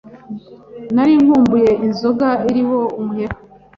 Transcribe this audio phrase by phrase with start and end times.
[0.95, 3.37] Nari nkumbuye inzoga iri ho umuheha